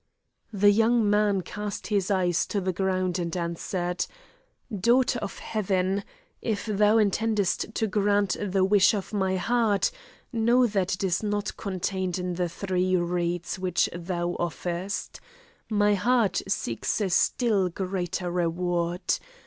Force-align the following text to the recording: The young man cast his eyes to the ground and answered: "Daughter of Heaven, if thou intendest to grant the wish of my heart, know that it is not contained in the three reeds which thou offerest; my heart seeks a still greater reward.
The 0.51 0.71
young 0.71 1.07
man 1.07 1.41
cast 1.41 1.85
his 1.85 2.09
eyes 2.09 2.47
to 2.47 2.59
the 2.59 2.73
ground 2.73 3.19
and 3.19 3.37
answered: 3.37 4.07
"Daughter 4.75 5.19
of 5.19 5.37
Heaven, 5.37 6.03
if 6.41 6.65
thou 6.65 6.97
intendest 6.97 7.75
to 7.75 7.85
grant 7.85 8.35
the 8.41 8.65
wish 8.65 8.95
of 8.95 9.13
my 9.13 9.35
heart, 9.35 9.91
know 10.33 10.65
that 10.65 10.95
it 10.95 11.03
is 11.03 11.21
not 11.21 11.55
contained 11.55 12.17
in 12.17 12.33
the 12.33 12.49
three 12.49 12.95
reeds 12.95 13.59
which 13.59 13.89
thou 13.93 14.35
offerest; 14.39 15.19
my 15.69 15.93
heart 15.93 16.41
seeks 16.47 16.99
a 16.99 17.11
still 17.11 17.69
greater 17.69 18.31
reward. 18.31 19.03